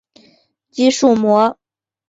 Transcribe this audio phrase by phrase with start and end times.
[0.71, 1.59] 肌束膜。